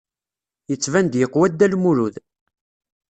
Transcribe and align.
Yettban-d 0.69 1.13
yeqwa 1.17 1.47
Dda 1.51 1.67
Lmulud. 1.73 2.15